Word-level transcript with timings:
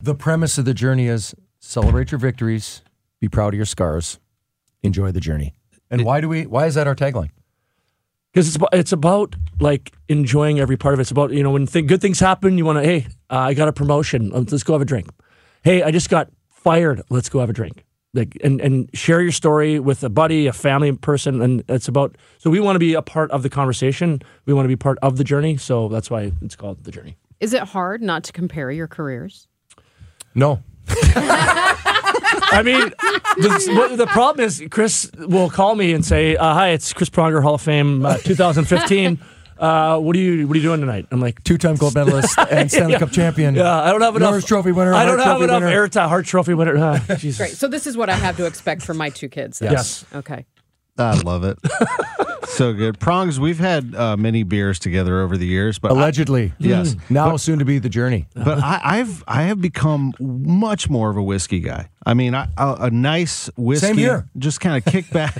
The 0.00 0.14
premise 0.14 0.58
of 0.58 0.64
the 0.64 0.74
journey 0.74 1.08
is 1.08 1.34
celebrate 1.58 2.12
your 2.12 2.20
victories, 2.20 2.82
be 3.20 3.28
proud 3.28 3.52
of 3.52 3.56
your 3.56 3.66
scars, 3.66 4.20
enjoy 4.82 5.10
the 5.10 5.20
journey. 5.20 5.54
And 5.90 6.04
why 6.04 6.20
do 6.20 6.28
we? 6.28 6.46
Why 6.46 6.66
is 6.66 6.74
that 6.76 6.86
our 6.86 6.94
tagline? 6.94 7.30
because 8.32 8.46
it's 8.46 8.56
about, 8.56 8.68
it's 8.72 8.92
about 8.92 9.34
like 9.58 9.92
enjoying 10.08 10.60
every 10.60 10.76
part 10.76 10.94
of 10.94 11.00
it. 11.00 11.02
It's 11.02 11.10
about 11.10 11.32
you 11.32 11.42
know 11.42 11.50
when 11.50 11.66
th- 11.66 11.86
good 11.86 12.00
things 12.00 12.20
happen, 12.20 12.56
you 12.56 12.64
want 12.64 12.78
to 12.78 12.84
hey, 12.84 13.06
uh, 13.28 13.38
I 13.38 13.54
got 13.54 13.66
a 13.66 13.72
promotion, 13.72 14.30
Um, 14.32 14.46
let's 14.48 14.62
go 14.62 14.74
have 14.74 14.82
a 14.82 14.84
drink. 14.84 15.08
Hey, 15.64 15.82
I 15.82 15.90
just 15.90 16.08
got 16.08 16.30
fired, 16.48 17.02
let's 17.10 17.28
go 17.28 17.40
have 17.40 17.50
a 17.50 17.52
drink. 17.52 17.84
Like 18.14 18.38
and 18.44 18.60
and 18.60 18.88
share 18.94 19.20
your 19.20 19.32
story 19.32 19.80
with 19.80 20.04
a 20.04 20.08
buddy, 20.08 20.46
a 20.46 20.52
family 20.52 20.92
person, 20.92 21.42
and 21.42 21.64
it's 21.68 21.88
about. 21.88 22.14
So 22.38 22.50
we 22.50 22.60
want 22.60 22.76
to 22.76 22.80
be 22.80 22.94
a 22.94 23.02
part 23.02 23.32
of 23.32 23.42
the 23.42 23.50
conversation. 23.50 24.22
We 24.46 24.54
want 24.54 24.64
to 24.64 24.68
be 24.68 24.76
part 24.76 24.98
of 25.02 25.16
the 25.16 25.24
journey. 25.24 25.56
So 25.56 25.88
that's 25.88 26.08
why 26.08 26.30
it's 26.40 26.54
called 26.54 26.84
the 26.84 26.92
journey. 26.92 27.16
Is 27.40 27.52
it 27.52 27.62
hard 27.62 28.02
not 28.02 28.22
to 28.24 28.32
compare 28.32 28.70
your 28.70 28.86
careers? 28.86 29.47
No, 30.38 30.62
I 32.50 32.62
mean, 32.64 32.90
the, 33.38 33.94
the 33.96 34.06
problem 34.06 34.44
is 34.46 34.62
Chris 34.70 35.10
will 35.18 35.50
call 35.50 35.74
me 35.74 35.92
and 35.92 36.04
say, 36.04 36.36
uh, 36.36 36.54
"Hi, 36.54 36.68
it's 36.70 36.92
Chris 36.92 37.10
Pronger, 37.10 37.42
Hall 37.42 37.54
of 37.54 37.60
Fame, 37.62 38.06
uh, 38.06 38.16
2015." 38.18 39.18
Uh, 39.58 39.98
what 39.98 40.14
are 40.14 40.20
you 40.20 40.46
What 40.46 40.54
are 40.54 40.58
you 40.60 40.62
doing 40.62 40.78
tonight? 40.80 41.06
I'm 41.10 41.20
like, 41.20 41.42
two-time 41.42 41.74
gold 41.74 41.94
medalist 41.96 42.38
and 42.50 42.70
Stanley 42.70 42.92
Yeah. 42.92 42.98
Cup 43.00 43.10
champion. 43.10 43.56
Yeah, 43.56 43.82
I 43.82 43.90
don't 43.90 44.00
have 44.02 44.14
enough 44.14 44.30
Norris 44.30 44.44
Trophy 44.44 44.70
winner. 44.70 44.94
I 44.94 45.04
don't 45.04 45.18
have 45.18 45.38
Trophy 45.38 45.44
enough 45.44 45.62
winner. 45.64 45.88
airtime. 45.88 46.08
Hart 46.08 46.26
Trophy 46.26 46.54
winner. 46.54 46.76
Uh, 46.76 46.98
Jesus. 47.16 47.38
Great. 47.38 47.50
So 47.56 47.66
this 47.66 47.86
is 47.88 47.96
what 47.96 48.08
I 48.08 48.14
have 48.14 48.36
to 48.36 48.46
expect 48.46 48.82
from 48.82 48.96
my 48.98 49.10
two 49.10 49.28
kids. 49.28 49.58
then. 49.58 49.72
Yes. 49.72 50.04
Okay. 50.14 50.46
I 50.96 51.14
love 51.22 51.42
it. 51.44 51.58
So 52.48 52.72
good. 52.72 52.98
Prongs, 52.98 53.38
we've 53.38 53.58
had 53.58 53.94
uh, 53.94 54.16
many 54.16 54.42
beers 54.42 54.78
together 54.78 55.20
over 55.20 55.36
the 55.36 55.46
years, 55.46 55.78
but 55.78 55.90
I- 55.92 55.94
Allegedly, 55.94 56.52
yes. 56.58 56.96
Now 57.08 57.36
soon 57.36 57.58
to 57.60 57.64
be 57.64 57.78
the 57.78 57.88
journey. 57.88 58.26
but 58.34 58.58
I, 58.58 58.80
I've 58.82 59.22
I 59.28 59.42
have 59.44 59.60
become 59.60 60.12
much 60.20 60.88
more 60.90 61.10
of 61.10 61.16
a 61.16 61.22
whiskey 61.22 61.60
guy. 61.60 61.88
I 62.06 62.14
mean, 62.14 62.34
I, 62.34 62.48
a, 62.56 62.74
a 62.82 62.90
nice 62.90 63.50
whiskey. 63.56 63.86
Same 63.88 63.96
here. 63.98 64.28
Just 64.38 64.60
kind 64.60 64.76
of 64.76 64.84
kick 64.92 65.10
back, 65.10 65.34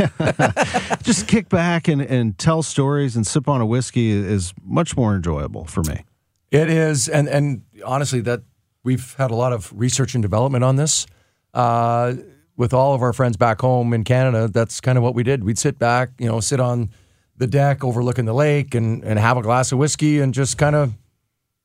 just 1.03 1.27
kick 1.27 1.49
back 1.49 1.89
and, 1.89 2.01
and 2.03 2.37
tell 2.39 2.63
stories 2.63 3.17
and 3.17 3.27
sip 3.27 3.49
on 3.49 3.61
a 3.61 3.67
whiskey 3.67 4.11
is 4.11 4.53
much 4.65 4.97
more 4.97 5.15
enjoyable 5.15 5.65
for 5.65 5.83
me. 5.85 6.05
It 6.51 6.71
is, 6.71 7.09
and 7.09 7.29
and 7.29 7.63
honestly, 7.85 8.21
that 8.23 8.43
we've 8.85 9.15
had 9.17 9.31
a 9.31 9.35
lot 9.35 9.53
of 9.53 9.73
research 9.75 10.15
and 10.15 10.23
development 10.23 10.65
on 10.65 10.77
this. 10.77 11.07
Uh, 11.55 12.15
with 12.59 12.75
all 12.75 12.93
of 12.93 13.01
our 13.01 13.15
friends 13.15 13.39
back 13.39 13.61
home 13.63 13.95
in 13.95 14.05
Canada, 14.05 14.49
that's 14.49 14.81
kind 14.81 14.99
of 14.99 15.05
what 15.05 15.15
we 15.15 15.23
did. 15.23 15.45
We'd 15.45 15.59
sit 15.59 15.79
back, 15.79 16.11
you 16.19 16.27
know, 16.27 16.41
sit 16.41 16.61
on 16.61 16.91
the 17.37 17.47
deck 17.47 17.85
overlooking 17.85 18.25
the 18.27 18.35
lake 18.35 18.75
and 18.75 19.03
and 19.05 19.19
have 19.19 19.39
a 19.39 19.43
glass 19.43 19.73
of 19.73 19.79
whiskey 19.79 20.21
and 20.21 20.35
just 20.35 20.59
kind 20.59 20.75
of 20.77 20.93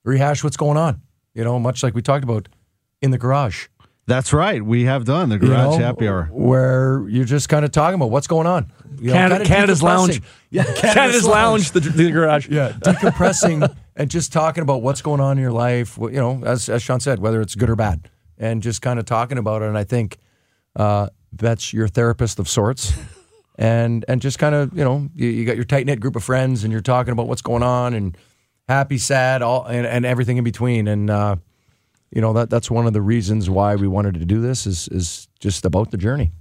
rehash 0.05 0.43
what's 0.43 0.55
going 0.55 0.77
on. 0.77 1.01
You 1.33 1.43
know, 1.43 1.59
much 1.59 1.83
like 1.83 1.95
we 1.95 2.01
talked 2.01 2.23
about 2.23 2.47
in 3.01 3.11
the 3.11 3.17
garage. 3.17 3.67
That's 4.05 4.33
right. 4.33 4.61
We 4.61 4.83
have 4.83 5.05
done 5.05 5.29
the 5.29 5.35
you 5.35 5.47
garage 5.47 5.77
know, 5.79 5.85
happy 5.85 6.07
hour. 6.07 6.29
where 6.31 7.07
you're 7.07 7.25
just 7.25 7.47
kind 7.47 7.63
of 7.63 7.71
talking 7.71 7.95
about 7.95 8.11
what's 8.11 8.27
going 8.27 8.45
on. 8.45 8.71
You 8.99 9.07
know, 9.07 9.13
Canada, 9.13 9.35
kinda 9.37 9.55
Canada's. 9.55 9.81
Lounge. 9.81 10.21
Yeah, 10.51 10.63
Canada's, 10.75 11.25
Lounge, 11.25 11.71
the, 11.71 11.79
the 11.79 12.11
garage. 12.11 12.49
Yeah, 12.49 12.73
decompressing 12.73 13.75
and 13.95 14.11
just 14.11 14.31
talking 14.31 14.61
about 14.61 14.81
what's 14.81 15.01
going 15.01 15.21
on 15.21 15.37
in 15.37 15.41
your 15.41 15.53
life. 15.53 15.97
You 15.97 16.11
know, 16.11 16.43
as 16.45 16.69
as 16.69 16.83
Sean 16.83 16.99
said, 16.99 17.19
whether 17.19 17.41
it's 17.41 17.55
good 17.55 17.69
or 17.69 17.75
bad, 17.75 18.09
and 18.37 18.61
just 18.61 18.81
kind 18.81 18.99
of 18.99 19.05
talking 19.05 19.37
about 19.39 19.63
it. 19.63 19.69
And 19.69 19.77
I 19.77 19.85
think 19.85 20.17
uh, 20.75 21.09
that's 21.31 21.73
your 21.73 21.87
therapist 21.87 22.39
of 22.39 22.47
sorts. 22.49 22.93
And 23.55 24.03
and 24.07 24.19
just 24.19 24.39
kind 24.39 24.55
of 24.55 24.75
you 24.75 24.83
know 24.83 25.07
you, 25.13 25.27
you 25.27 25.45
got 25.45 25.55
your 25.55 25.63
tight 25.63 25.85
knit 25.85 25.99
group 25.99 26.15
of 26.15 26.23
friends 26.23 26.63
and 26.63 26.71
you're 26.71 26.81
talking 26.81 27.11
about 27.11 27.27
what's 27.27 27.43
going 27.43 27.61
on 27.61 27.93
and 27.93 28.17
happy, 28.67 28.97
sad, 28.97 29.43
all 29.43 29.65
and, 29.65 29.85
and 29.85 30.05
everything 30.05 30.37
in 30.37 30.43
between. 30.43 30.87
And 30.87 31.09
uh, 31.09 31.35
you 32.11 32.19
know 32.19 32.33
that 32.33 32.49
that's 32.49 32.71
one 32.71 32.87
of 32.87 32.93
the 32.93 33.01
reasons 33.01 33.51
why 33.51 33.75
we 33.75 33.87
wanted 33.87 34.15
to 34.15 34.25
do 34.25 34.41
this 34.41 34.65
is 34.65 34.87
is 34.87 35.27
just 35.39 35.65
about 35.65 35.91
the 35.91 35.97
journey. 35.97 36.31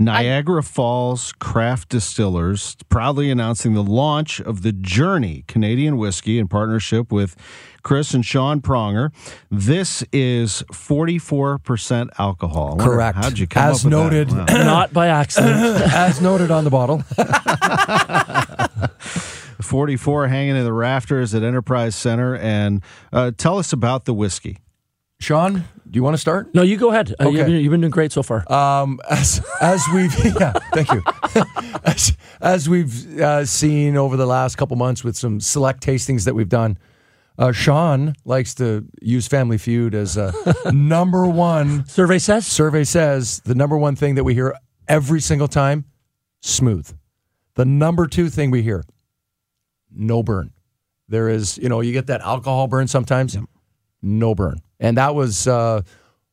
Niagara 0.00 0.62
Falls 0.62 1.32
Craft 1.34 1.90
Distillers 1.90 2.74
proudly 2.88 3.30
announcing 3.30 3.74
the 3.74 3.82
launch 3.82 4.40
of 4.40 4.62
the 4.62 4.72
Journey 4.72 5.44
Canadian 5.46 5.98
whiskey 5.98 6.38
in 6.38 6.48
partnership 6.48 7.12
with 7.12 7.36
Chris 7.82 8.14
and 8.14 8.24
Sean 8.24 8.62
Pronger. 8.62 9.12
This 9.50 10.02
is 10.10 10.64
44% 10.72 12.08
alcohol. 12.18 12.68
Wonder, 12.70 12.84
Correct. 12.84 13.18
How'd 13.18 13.38
you 13.38 13.46
come 13.46 13.70
As 13.70 13.84
up 13.84 13.92
with 13.92 13.94
that? 14.28 14.28
noted. 14.28 14.32
Wow. 14.32 14.44
Not 14.64 14.94
by 14.94 15.08
accident. 15.08 15.54
As 15.92 16.22
noted 16.22 16.50
on 16.50 16.64
the 16.64 16.70
bottle. 16.70 17.00
44 19.60 20.28
hanging 20.28 20.56
in 20.56 20.64
the 20.64 20.72
rafters 20.72 21.34
at 21.34 21.42
Enterprise 21.42 21.94
Center. 21.94 22.36
And 22.36 22.80
uh, 23.12 23.32
tell 23.36 23.58
us 23.58 23.74
about 23.74 24.06
the 24.06 24.14
whiskey. 24.14 24.56
Sean, 25.20 25.64
do 25.90 25.96
you 25.96 26.02
want 26.04 26.14
to 26.14 26.18
start? 26.18 26.54
no, 26.54 26.62
you 26.62 26.76
go 26.76 26.90
ahead. 26.90 27.14
Uh, 27.20 27.28
you've, 27.28 27.46
been, 27.46 27.54
you've 27.56 27.70
been 27.70 27.80
doing 27.80 27.90
great 27.90 28.12
so 28.12 28.22
far. 28.22 28.50
Um, 28.52 29.00
as 29.10 29.44
as 29.60 29.82
we've 29.92 30.14
yeah, 30.40 30.52
thank 30.72 30.90
you. 30.92 31.02
as, 31.84 32.16
as 32.40 32.68
we've 32.68 33.20
uh, 33.20 33.44
seen 33.44 33.96
over 33.96 34.16
the 34.16 34.26
last 34.26 34.56
couple 34.56 34.76
months 34.76 35.02
with 35.02 35.16
some 35.16 35.40
select 35.40 35.82
tastings 35.82 36.24
that 36.26 36.34
we've 36.34 36.48
done, 36.48 36.78
uh, 37.38 37.50
Sean 37.50 38.14
likes 38.24 38.54
to 38.56 38.86
use 39.02 39.26
Family 39.26 39.58
Feud 39.58 39.94
as 39.94 40.16
a 40.16 40.32
number 40.72 41.26
one. 41.26 41.86
Survey 41.86 42.18
says. 42.18 42.46
Survey 42.46 42.84
says 42.84 43.40
the 43.44 43.54
number 43.54 43.76
one 43.76 43.96
thing 43.96 44.14
that 44.14 44.24
we 44.24 44.34
hear 44.34 44.54
every 44.86 45.20
single 45.20 45.48
time: 45.48 45.84
smooth. 46.40 46.88
The 47.54 47.64
number 47.64 48.06
two 48.06 48.28
thing 48.30 48.52
we 48.52 48.62
hear: 48.62 48.84
no 49.92 50.22
burn. 50.22 50.52
There 51.08 51.28
is, 51.28 51.58
you 51.58 51.68
know, 51.68 51.80
you 51.80 51.92
get 51.92 52.06
that 52.06 52.20
alcohol 52.20 52.68
burn 52.68 52.86
sometimes. 52.86 53.36
No 54.02 54.34
burn, 54.34 54.60
and 54.78 54.96
that 54.96 55.14
was. 55.14 55.46
Uh, 55.46 55.82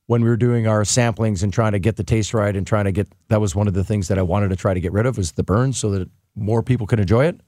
when 0.10 0.24
we 0.24 0.30
were 0.30 0.38
doing 0.38 0.68
our 0.68 0.84
samplings 0.84 1.44
and 1.44 1.52
trying 1.52 1.74
to 1.74 1.80
get 1.80 1.98
the 1.98 2.04
taste 2.04 2.34
right 2.34 2.56
and 2.56 2.66
trying 2.66 2.86
to 2.86 2.94
get 2.94 3.10
that 3.28 3.42
was 3.42 3.54
one 3.54 3.68
of 3.68 3.74
the 3.74 3.84
things 3.84 4.08
that 4.08 4.18
I 4.18 4.22
wanted 4.22 4.48
to 4.52 4.56
try 4.56 4.74
to 4.74 4.80
get 4.80 4.94
rid 4.94 5.06
of 5.06 5.18
was 5.18 5.34
the 5.34 5.44
burn 5.44 5.74
so 5.74 5.92
that 5.92 6.10
more 6.34 6.64
people 6.64 6.88
could 6.88 7.02
enjoy 7.02 7.26
it. 7.26 7.42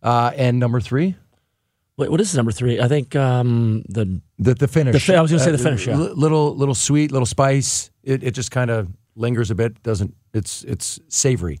Uh, 0.00 0.30
and 0.36 0.60
number 0.60 0.80
three, 0.80 1.16
Wait, 1.98 2.10
what 2.10 2.20
is 2.20 2.34
number 2.34 2.52
three? 2.52 2.80
I 2.80 2.88
think 2.88 3.14
um, 3.14 3.84
the 3.88 4.20
the 4.38 4.54
the 4.54 4.68
finish. 4.68 5.06
The 5.06 5.16
I 5.16 5.20
was 5.20 5.30
gonna 5.30 5.44
say 5.44 5.52
the 5.52 5.58
finish, 5.58 5.86
yeah. 5.86 5.96
little 5.96 6.56
little 6.56 6.74
sweet, 6.74 7.12
little 7.12 7.26
spice. 7.26 7.90
It 8.02 8.22
it 8.22 8.30
just 8.30 8.50
kind 8.50 8.70
of 8.70 8.88
lingers 9.14 9.50
a 9.50 9.54
bit. 9.54 9.82
Doesn't 9.82 10.14
it's 10.32 10.64
it's 10.64 10.98
savory, 11.08 11.60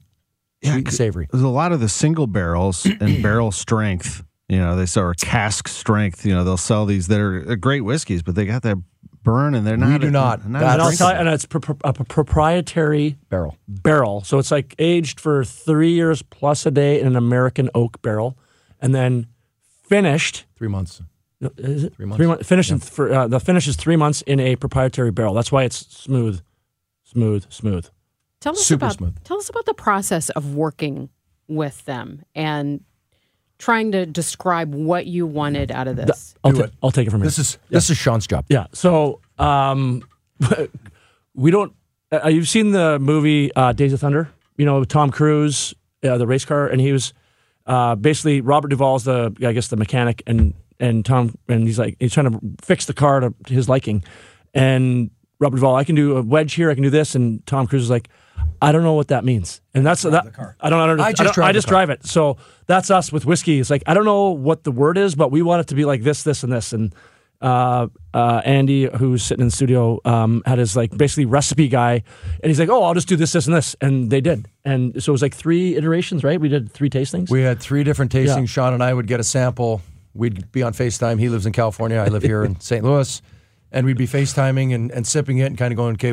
sweet 0.64 0.86
and 0.86 0.92
savory. 0.92 1.28
There's 1.30 1.42
a 1.44 1.48
lot 1.48 1.72
of 1.72 1.80
the 1.80 1.88
single 1.88 2.26
barrels 2.26 2.86
and 2.86 3.22
barrel 3.22 3.52
strength. 3.52 4.24
You 4.52 4.58
know, 4.58 4.76
they 4.76 4.84
sell 4.84 5.04
or 5.04 5.14
cask 5.14 5.66
strength. 5.66 6.26
You 6.26 6.34
know, 6.34 6.44
they'll 6.44 6.58
sell 6.58 6.84
these 6.84 7.06
that 7.08 7.18
are 7.18 7.56
great 7.56 7.80
whiskeys, 7.80 8.22
but 8.22 8.34
they 8.34 8.44
got 8.44 8.60
that 8.64 8.76
burn 9.22 9.54
and 9.54 9.66
they're 9.66 9.78
not. 9.78 9.92
We 9.92 9.98
do 10.06 10.10
not. 10.10 10.46
not 10.46 10.58
That's- 10.60 10.72
and 10.74 10.82
I'll 10.82 10.92
tell 10.92 11.08
you, 11.10 11.20
and 11.20 11.28
it's 11.30 11.46
pro- 11.46 11.60
pro- 11.60 11.78
a 11.84 11.92
proprietary 12.04 13.16
Barrel. 13.30 13.56
barrel. 13.66 14.22
So 14.24 14.38
it's 14.38 14.50
like 14.50 14.74
aged 14.78 15.20
for 15.20 15.42
three 15.42 15.92
years 15.92 16.20
plus 16.20 16.66
a 16.66 16.70
day 16.70 17.00
in 17.00 17.06
an 17.06 17.16
American 17.16 17.70
oak 17.74 18.02
barrel, 18.02 18.36
and 18.78 18.94
then 18.94 19.26
finished. 19.88 20.44
Three 20.56 20.68
months. 20.68 21.00
Is 21.56 21.84
it 21.84 21.94
Three 21.94 22.04
months. 22.04 22.18
Three 22.18 22.26
months. 22.26 22.46
Finished 22.46 22.70
in 22.70 22.78
for 22.78 23.10
uh, 23.10 23.28
the 23.28 23.40
finish 23.40 23.66
is 23.66 23.76
three 23.76 23.96
months 23.96 24.20
in 24.22 24.38
a 24.38 24.56
proprietary 24.56 25.12
barrel. 25.12 25.32
That's 25.32 25.50
why 25.50 25.64
it's 25.64 25.76
smooth, 25.96 26.42
smooth, 27.04 27.46
smooth. 27.48 27.88
Tell 28.40 28.52
us 28.52 28.66
Super 28.66 28.84
about 28.84 28.96
smooth. 28.98 29.24
tell 29.24 29.38
us 29.38 29.48
about 29.48 29.64
the 29.64 29.74
process 29.74 30.28
of 30.30 30.54
working 30.54 31.08
with 31.48 31.84
them 31.86 32.22
and 32.34 32.84
trying 33.62 33.92
to 33.92 34.04
describe 34.04 34.74
what 34.74 35.06
you 35.06 35.24
wanted 35.24 35.70
out 35.70 35.86
of 35.86 35.94
this. 35.94 36.34
I'll, 36.42 36.50
Do 36.50 36.58
ta- 36.58 36.64
it. 36.64 36.72
I'll 36.82 36.90
take 36.90 37.06
it 37.06 37.10
from 37.10 37.20
here. 37.20 37.26
This 37.26 37.38
is 37.38 37.58
this 37.70 37.88
is 37.90 37.96
Sean's 37.96 38.26
job. 38.26 38.44
Yeah. 38.48 38.66
So 38.72 39.20
um, 39.38 40.02
we 41.34 41.50
don't. 41.50 41.72
Uh, 42.10 42.28
you've 42.28 42.48
seen 42.48 42.72
the 42.72 42.98
movie 42.98 43.54
uh, 43.54 43.72
Days 43.72 43.92
of 43.92 44.00
Thunder? 44.00 44.28
You 44.56 44.66
know 44.66 44.84
Tom 44.84 45.10
Cruise, 45.10 45.74
uh, 46.02 46.18
the 46.18 46.26
race 46.26 46.44
car, 46.44 46.66
and 46.66 46.80
he 46.80 46.92
was 46.92 47.14
uh, 47.66 47.94
basically 47.94 48.40
Robert 48.40 48.68
Duvall's 48.68 49.04
the 49.04 49.34
I 49.46 49.52
guess 49.52 49.68
the 49.68 49.76
mechanic, 49.76 50.22
and 50.26 50.54
and 50.80 51.04
Tom 51.04 51.36
and 51.48 51.62
he's 51.62 51.78
like 51.78 51.96
he's 52.00 52.12
trying 52.12 52.32
to 52.32 52.40
fix 52.60 52.86
the 52.86 52.94
car 52.94 53.20
to, 53.20 53.32
to 53.46 53.54
his 53.54 53.68
liking, 53.68 54.02
and 54.52 55.10
Robert 55.38 55.56
Duvall, 55.56 55.76
I 55.76 55.84
can 55.84 55.94
do 55.94 56.16
a 56.16 56.22
wedge 56.22 56.54
here, 56.54 56.68
I 56.70 56.74
can 56.74 56.82
do 56.82 56.90
this, 56.90 57.14
and 57.14 57.46
Tom 57.46 57.66
Cruise 57.68 57.84
is 57.84 57.90
like. 57.90 58.08
I 58.60 58.72
don't 58.72 58.82
know 58.82 58.94
what 58.94 59.08
that 59.08 59.24
means, 59.24 59.60
and 59.74 59.84
that's 59.84 60.02
that. 60.02 60.26
I 60.60 60.70
don't. 60.70 60.80
I 60.80 60.86
don't. 60.86 61.00
I 61.00 61.04
I 61.06 61.12
just 61.12 61.22
don't- 61.22 61.34
drive 61.34 61.48
I 61.48 61.52
just 61.52 61.68
drive 61.68 61.90
it. 61.90 62.06
So 62.06 62.36
that's 62.66 62.90
us 62.90 63.12
with 63.12 63.26
whiskey. 63.26 63.58
It's 63.60 63.70
like 63.70 63.82
I 63.86 63.94
don't 63.94 64.04
know 64.04 64.30
what 64.30 64.64
the 64.64 64.70
word 64.72 64.98
is, 64.98 65.14
but 65.14 65.30
we 65.30 65.42
want 65.42 65.60
it 65.60 65.68
to 65.68 65.74
be 65.74 65.84
like 65.84 66.02
this, 66.02 66.22
this, 66.22 66.42
and 66.44 66.52
this, 66.52 66.72
and 66.72 66.94
uh, 67.40 67.88
uh, 68.14 68.40
Andy, 68.44 68.84
who's 68.84 69.24
sitting 69.24 69.42
in 69.42 69.48
the 69.48 69.52
studio, 69.54 70.00
um, 70.04 70.42
had 70.46 70.58
his 70.58 70.76
like 70.76 70.96
basically 70.96 71.24
recipe 71.24 71.68
guy, 71.68 72.02
and 72.42 72.50
he's 72.50 72.60
like, 72.60 72.68
"Oh, 72.68 72.84
I'll 72.84 72.94
just 72.94 73.08
do 73.08 73.16
this, 73.16 73.32
this, 73.32 73.46
and 73.46 73.56
this," 73.56 73.74
and 73.80 74.10
they 74.10 74.20
did, 74.20 74.46
and 74.64 75.02
so 75.02 75.10
it 75.10 75.14
was 75.14 75.22
like 75.22 75.34
three 75.34 75.74
iterations, 75.76 76.22
right? 76.22 76.40
We 76.40 76.48
did 76.48 76.70
three 76.70 76.88
tastings. 76.90 77.30
We 77.30 77.42
had 77.42 77.58
three 77.60 77.82
different 77.82 78.12
tastings. 78.12 78.36
Yeah. 78.38 78.44
Sean 78.46 78.74
and 78.74 78.82
I 78.82 78.94
would 78.94 79.08
get 79.08 79.18
a 79.18 79.24
sample. 79.24 79.82
We'd 80.14 80.52
be 80.52 80.62
on 80.62 80.72
FaceTime. 80.72 81.18
He 81.18 81.28
lives 81.30 81.46
in 81.46 81.52
California. 81.52 81.96
I 81.98 82.08
live 82.08 82.22
here 82.22 82.44
in 82.44 82.60
St. 82.60 82.84
Louis. 82.84 83.22
And 83.74 83.86
we'd 83.86 83.96
be 83.96 84.06
FaceTiming 84.06 84.74
and, 84.74 84.90
and 84.90 85.06
sipping 85.06 85.38
it 85.38 85.46
and 85.46 85.56
kind 85.56 85.72
of 85.72 85.78
going, 85.78 85.94
okay, 85.94 86.12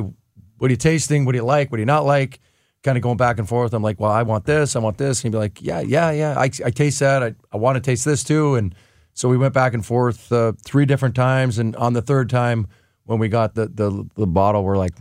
what 0.60 0.70
are 0.70 0.74
you 0.74 0.78
tasting? 0.78 1.26
What 1.26 1.34
do 1.34 1.38
you 1.38 1.46
like? 1.46 1.72
What 1.72 1.78
do 1.78 1.82
you 1.82 1.86
not 1.86 2.06
like? 2.06 2.40
Kind 2.84 2.98
of 2.98 3.02
going 3.02 3.18
back 3.18 3.40
and 3.40 3.48
forth. 3.48 3.74
I'm 3.74 3.84
like, 3.84 4.00
well, 4.00 4.12
I 4.12 4.24
want 4.24 4.46
this. 4.46 4.76
I 4.76 4.80
want 4.80 4.98
this. 4.98 5.20
And 5.20 5.34
he'd 5.34 5.38
be 5.38 5.40
like, 5.40 5.62
yeah, 5.62 5.82
yeah, 5.82 6.12
yeah. 6.12 6.40
I, 6.40 6.46
I 6.46 6.70
taste 6.70 7.00
that. 7.00 7.24
I, 7.24 7.36
I 7.52 7.58
want 7.58 7.76
to 7.76 7.82
taste 7.82 8.06
this 8.06 8.24
too. 8.24 8.56
And 8.56 8.74
so 9.14 9.28
we 9.28 9.38
went 9.38 9.54
back 9.54 9.74
and 9.74 9.86
forth 9.86 10.32
uh, 10.32 10.54
three 10.64 10.86
different 10.86 11.16
times. 11.16 11.60
And 11.60 11.76
on 11.76 11.94
the 11.94 12.02
third 12.02 12.30
time, 12.30 12.68
when 13.04 13.20
we 13.20 13.28
got 13.28 13.56
the, 13.56 13.68
the, 13.68 14.08
the 14.16 14.28
bottle, 14.28 14.64
we're 14.64 14.78
like, 14.78 14.94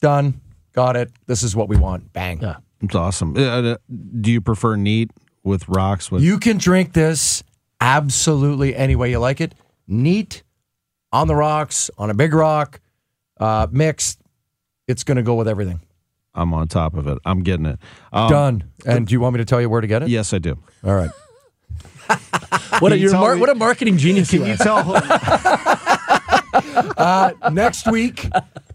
done. 0.00 0.40
Got 0.72 0.96
it. 0.96 1.10
This 1.26 1.42
is 1.42 1.56
what 1.56 1.68
we 1.68 1.76
want. 1.76 2.12
Bang. 2.12 2.40
Yeah. 2.40 2.56
It's 2.82 2.94
awesome. 2.94 3.36
Uh, 3.36 3.76
do 4.20 4.30
you 4.30 4.40
prefer 4.40 4.76
neat 4.76 5.10
with 5.42 5.68
rocks? 5.68 6.10
With 6.10 6.22
You 6.22 6.38
can 6.38 6.58
drink 6.58 6.92
this 6.92 7.42
absolutely 7.80 8.76
any 8.76 8.96
way 8.96 9.10
you 9.10 9.18
like 9.18 9.40
it. 9.40 9.54
Neat, 9.86 10.42
on 11.12 11.28
the 11.28 11.34
rocks, 11.34 11.90
on 11.96 12.10
a 12.10 12.14
big 12.14 12.34
rock, 12.34 12.80
uh, 13.38 13.66
mixed. 13.70 14.20
It's 14.88 15.04
going 15.04 15.16
to 15.16 15.22
go 15.22 15.34
with 15.34 15.48
everything. 15.48 15.80
I'm 16.34 16.52
on 16.52 16.68
top 16.68 16.94
of 16.94 17.06
it. 17.06 17.18
I'm 17.24 17.42
getting 17.42 17.66
it. 17.66 17.78
Um, 18.12 18.28
Done. 18.30 18.64
And 18.84 19.06
do 19.06 19.12
you 19.12 19.20
want 19.20 19.34
me 19.34 19.38
to 19.38 19.44
tell 19.44 19.60
you 19.60 19.70
where 19.70 19.80
to 19.80 19.86
get 19.86 20.02
it? 20.02 20.08
Yes, 20.08 20.32
I 20.34 20.38
do. 20.38 20.58
All 20.84 20.94
right. 20.94 21.10
What 22.80 22.90
a, 22.92 22.96
you 22.98 23.04
you're 23.08 23.12
mar- 23.12 23.36
me- 23.36 23.40
what 23.40 23.50
a 23.50 23.54
marketing 23.54 23.98
genius 23.98 24.30
Can 24.30 24.40
you 24.40 24.46
you 24.48 24.52
are. 24.54 24.56
tell? 24.56 24.82
Uh, 26.96 27.32
next 27.52 27.86
week, 27.90 28.28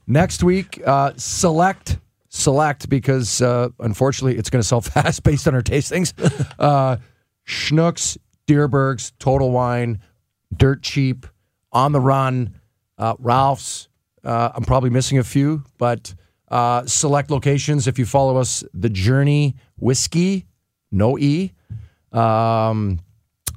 next 0.08 0.42
week, 0.44 0.82
uh, 0.86 1.12
select, 1.18 1.98
select 2.30 2.90
because 2.90 3.42
uh, 3.42 3.70
unfortunately 3.80 4.38
it's 4.38 4.50
going 4.50 4.62
to 4.62 4.68
sell 4.68 4.82
fast 4.96 5.24
based 5.24 5.48
on 5.48 5.54
our 5.56 5.62
tastings. 5.62 6.14
Uh, 6.58 6.98
Schnucks, 7.46 8.18
Dierbergs, 8.48 9.12
Total 9.20 9.50
Wine, 9.52 10.00
Dirt 10.56 10.82
Cheap, 10.82 11.26
On 11.74 11.92
the 11.92 12.00
Run, 12.02 12.56
uh, 12.98 13.16
Ralph's. 13.20 13.89
Uh, 14.24 14.52
I'm 14.54 14.64
probably 14.64 14.90
missing 14.90 15.18
a 15.18 15.24
few, 15.24 15.64
but 15.78 16.14
uh, 16.50 16.86
select 16.86 17.32
locations. 17.32 17.88
If 17.88 18.00
you 18.00 18.06
follow 18.06 18.38
us, 18.38 18.64
The 18.74 18.90
Journey 18.90 19.56
Whiskey, 19.78 20.46
no 20.92 21.18
E, 21.18 21.52
um, 22.12 23.00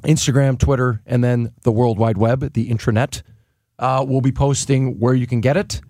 Instagram, 0.04 0.58
Twitter, 0.58 1.00
and 1.06 1.22
then 1.22 1.52
the 1.62 1.72
World 1.72 1.98
Wide 1.98 2.18
Web, 2.18 2.52
the 2.52 2.68
intranet. 2.68 3.22
Uh, 3.78 4.04
we'll 4.06 4.20
be 4.20 4.32
posting 4.32 4.98
where 4.98 5.14
you 5.14 5.26
can 5.26 5.40
get 5.40 5.56
it, 5.56 5.80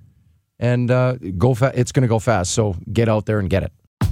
and 0.59 0.91
uh, 0.91 1.15
go. 1.37 1.55
Fa- 1.55 1.73
it's 1.75 1.93
going 1.93 2.03
to 2.03 2.09
go 2.09 2.19
fast, 2.19 2.53
so 2.53 2.77
get 2.93 3.09
out 3.09 3.27
there 3.27 3.39
and 3.39 3.51
get 3.51 3.63
it. 3.63 3.73